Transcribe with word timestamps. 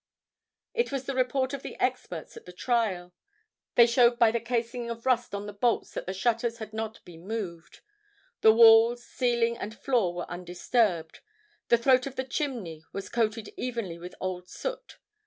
It 0.73 0.91
was 0.91 1.03
the 1.05 1.13
report 1.13 1.53
of 1.53 1.61
the 1.61 1.79
experts 1.79 2.35
at 2.35 2.45
the 2.45 2.51
trial. 2.51 3.13
They 3.75 3.85
showed 3.85 4.17
by 4.17 4.31
the 4.31 4.39
casing 4.39 4.89
of 4.89 5.05
rust 5.05 5.35
on 5.35 5.45
the 5.45 5.53
bolts 5.53 5.91
that 5.91 6.07
the 6.07 6.13
shutters 6.15 6.57
had 6.57 6.73
not 6.73 7.05
been 7.05 7.27
moved; 7.27 7.81
the 8.41 8.51
walls, 8.51 9.05
ceiling 9.05 9.59
and 9.59 9.77
floor 9.77 10.15
were 10.15 10.25
undisturbed; 10.27 11.19
the 11.67 11.77
throat 11.77 12.07
of 12.07 12.15
the 12.15 12.23
chimney 12.23 12.83
was 12.91 13.09
coated 13.09 13.53
evenly 13.57 13.99
with 13.99 14.15
old 14.19 14.49
soot. 14.49 14.97